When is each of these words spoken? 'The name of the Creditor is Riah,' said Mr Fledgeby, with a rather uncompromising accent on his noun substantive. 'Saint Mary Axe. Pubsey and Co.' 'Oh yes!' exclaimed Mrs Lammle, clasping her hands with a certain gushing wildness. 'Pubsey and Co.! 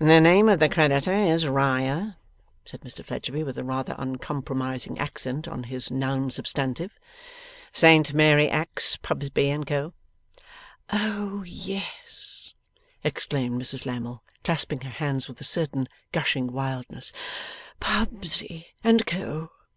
'The 0.00 0.20
name 0.20 0.48
of 0.48 0.58
the 0.58 0.68
Creditor 0.68 1.12
is 1.14 1.46
Riah,' 1.46 2.16
said 2.64 2.80
Mr 2.80 3.04
Fledgeby, 3.04 3.44
with 3.44 3.56
a 3.56 3.62
rather 3.62 3.94
uncompromising 3.98 4.98
accent 4.98 5.46
on 5.46 5.62
his 5.70 5.92
noun 5.92 6.32
substantive. 6.32 6.98
'Saint 7.70 8.12
Mary 8.12 8.50
Axe. 8.50 8.96
Pubsey 8.96 9.50
and 9.50 9.64
Co.' 9.64 9.92
'Oh 10.92 11.44
yes!' 11.46 12.52
exclaimed 13.04 13.62
Mrs 13.62 13.86
Lammle, 13.86 14.24
clasping 14.42 14.80
her 14.80 14.90
hands 14.90 15.28
with 15.28 15.40
a 15.40 15.44
certain 15.44 15.86
gushing 16.10 16.48
wildness. 16.52 17.12
'Pubsey 17.78 18.74
and 18.82 19.06
Co.! 19.06 19.50